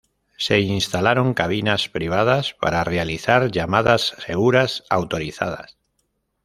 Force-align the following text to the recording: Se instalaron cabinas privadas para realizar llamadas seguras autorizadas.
Se 0.35 0.59
instalaron 0.61 1.35
cabinas 1.35 1.87
privadas 1.87 2.55
para 2.59 2.83
realizar 2.83 3.51
llamadas 3.51 4.15
seguras 4.25 4.83
autorizadas. 4.89 5.77